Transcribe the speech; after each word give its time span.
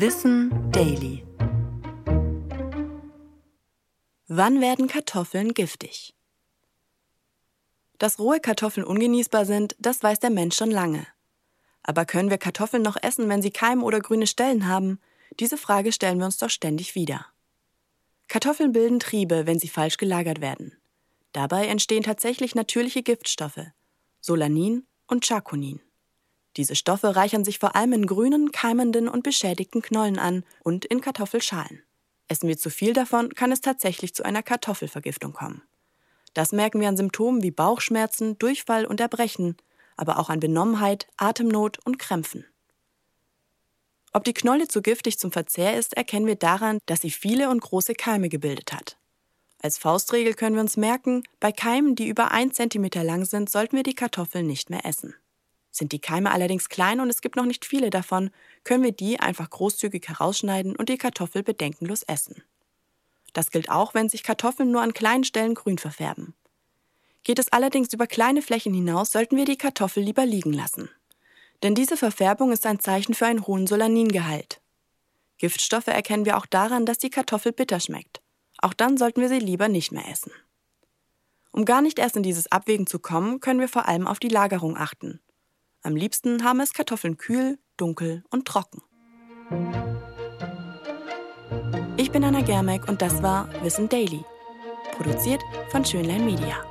Wissen 0.00 0.70
Daily. 0.70 1.26
Wann 4.28 4.60
werden 4.60 4.86
Kartoffeln 4.86 5.54
giftig? 5.54 6.14
Dass 7.98 8.20
rohe 8.20 8.38
Kartoffeln 8.38 8.86
ungenießbar 8.86 9.44
sind, 9.44 9.74
das 9.80 10.00
weiß 10.00 10.20
der 10.20 10.30
Mensch 10.30 10.54
schon 10.54 10.70
lange. 10.70 11.04
Aber 11.82 12.04
können 12.04 12.30
wir 12.30 12.38
Kartoffeln 12.38 12.84
noch 12.84 12.96
essen, 13.02 13.28
wenn 13.28 13.42
sie 13.42 13.50
Keim 13.50 13.82
oder 13.82 13.98
grüne 13.98 14.28
Stellen 14.28 14.68
haben? 14.68 15.00
Diese 15.40 15.56
Frage 15.58 15.90
stellen 15.90 16.18
wir 16.18 16.26
uns 16.26 16.38
doch 16.38 16.50
ständig 16.50 16.94
wieder. 16.94 17.26
Kartoffeln 18.28 18.70
bilden 18.70 19.00
Triebe, 19.00 19.48
wenn 19.48 19.58
sie 19.58 19.66
falsch 19.66 19.96
gelagert 19.96 20.40
werden. 20.40 20.76
Dabei 21.32 21.66
entstehen 21.66 22.04
tatsächlich 22.04 22.54
natürliche 22.54 23.02
Giftstoffe, 23.02 23.66
Solanin 24.20 24.86
und 25.08 25.26
Chaconin. 25.26 25.80
Diese 26.58 26.74
Stoffe 26.74 27.14
reichern 27.14 27.44
sich 27.44 27.60
vor 27.60 27.76
allem 27.76 27.92
in 27.92 28.06
grünen, 28.06 28.50
keimenden 28.50 29.08
und 29.08 29.22
beschädigten 29.22 29.80
Knollen 29.80 30.18
an 30.18 30.44
und 30.64 30.84
in 30.84 31.00
Kartoffelschalen. 31.00 31.84
Essen 32.26 32.48
wir 32.48 32.58
zu 32.58 32.68
viel 32.68 32.92
davon, 32.92 33.32
kann 33.32 33.52
es 33.52 33.60
tatsächlich 33.60 34.12
zu 34.12 34.24
einer 34.24 34.42
Kartoffelvergiftung 34.42 35.32
kommen. 35.32 35.62
Das 36.34 36.50
merken 36.50 36.80
wir 36.80 36.88
an 36.88 36.96
Symptomen 36.96 37.44
wie 37.44 37.52
Bauchschmerzen, 37.52 38.40
Durchfall 38.40 38.86
und 38.86 39.00
Erbrechen, 39.00 39.56
aber 39.96 40.18
auch 40.18 40.30
an 40.30 40.40
Benommenheit, 40.40 41.06
Atemnot 41.16 41.78
und 41.86 42.00
Krämpfen. 42.00 42.44
Ob 44.12 44.24
die 44.24 44.34
Knolle 44.34 44.66
zu 44.66 44.82
giftig 44.82 45.16
zum 45.16 45.30
Verzehr 45.30 45.78
ist, 45.78 45.96
erkennen 45.96 46.26
wir 46.26 46.36
daran, 46.36 46.80
dass 46.86 47.02
sie 47.02 47.12
viele 47.12 47.50
und 47.50 47.60
große 47.60 47.94
Keime 47.94 48.28
gebildet 48.28 48.72
hat. 48.72 48.98
Als 49.62 49.78
Faustregel 49.78 50.34
können 50.34 50.56
wir 50.56 50.62
uns 50.62 50.76
merken, 50.76 51.22
bei 51.38 51.52
Keimen, 51.52 51.94
die 51.94 52.08
über 52.08 52.32
1 52.32 52.56
cm 52.56 52.88
lang 53.04 53.24
sind, 53.26 53.48
sollten 53.48 53.76
wir 53.76 53.84
die 53.84 53.94
Kartoffeln 53.94 54.46
nicht 54.48 54.70
mehr 54.70 54.84
essen. 54.84 55.14
Sind 55.78 55.92
die 55.92 56.00
Keime 56.00 56.32
allerdings 56.32 56.68
klein 56.68 56.98
und 56.98 57.08
es 57.08 57.20
gibt 57.20 57.36
noch 57.36 57.44
nicht 57.44 57.64
viele 57.64 57.90
davon, 57.90 58.30
können 58.64 58.82
wir 58.82 58.90
die 58.90 59.20
einfach 59.20 59.48
großzügig 59.48 60.08
herausschneiden 60.08 60.74
und 60.74 60.88
die 60.88 60.98
Kartoffel 60.98 61.44
bedenkenlos 61.44 62.02
essen. 62.02 62.42
Das 63.32 63.52
gilt 63.52 63.70
auch, 63.70 63.94
wenn 63.94 64.08
sich 64.08 64.24
Kartoffeln 64.24 64.72
nur 64.72 64.82
an 64.82 64.92
kleinen 64.92 65.22
Stellen 65.22 65.54
grün 65.54 65.78
verfärben. 65.78 66.34
Geht 67.22 67.38
es 67.38 67.52
allerdings 67.52 67.92
über 67.92 68.08
kleine 68.08 68.42
Flächen 68.42 68.74
hinaus, 68.74 69.12
sollten 69.12 69.36
wir 69.36 69.44
die 69.44 69.56
Kartoffel 69.56 70.02
lieber 70.02 70.26
liegen 70.26 70.52
lassen. 70.52 70.90
Denn 71.62 71.76
diese 71.76 71.96
Verfärbung 71.96 72.50
ist 72.50 72.66
ein 72.66 72.80
Zeichen 72.80 73.14
für 73.14 73.26
einen 73.26 73.46
hohen 73.46 73.68
Solaningehalt. 73.68 74.60
Giftstoffe 75.38 75.86
erkennen 75.86 76.24
wir 76.24 76.38
auch 76.38 76.46
daran, 76.46 76.86
dass 76.86 76.98
die 76.98 77.10
Kartoffel 77.10 77.52
bitter 77.52 77.78
schmeckt. 77.78 78.20
Auch 78.58 78.74
dann 78.74 78.96
sollten 78.96 79.20
wir 79.20 79.28
sie 79.28 79.38
lieber 79.38 79.68
nicht 79.68 79.92
mehr 79.92 80.08
essen. 80.08 80.32
Um 81.52 81.64
gar 81.64 81.82
nicht 81.82 82.00
erst 82.00 82.16
in 82.16 82.24
dieses 82.24 82.50
Abwägen 82.50 82.88
zu 82.88 82.98
kommen, 82.98 83.38
können 83.38 83.60
wir 83.60 83.68
vor 83.68 83.86
allem 83.86 84.08
auf 84.08 84.18
die 84.18 84.28
Lagerung 84.28 84.76
achten. 84.76 85.20
Am 85.82 85.94
liebsten 85.94 86.44
haben 86.44 86.60
es 86.60 86.72
Kartoffeln 86.72 87.16
kühl, 87.16 87.58
dunkel 87.76 88.24
und 88.30 88.46
trocken. 88.46 88.82
Ich 91.96 92.10
bin 92.10 92.24
Anna 92.24 92.40
Germeck 92.40 92.88
und 92.88 93.00
das 93.00 93.22
war 93.22 93.48
Wissen 93.62 93.88
Daily. 93.88 94.24
Produziert 94.92 95.40
von 95.70 95.84
Schönlein 95.84 96.24
Media. 96.24 96.67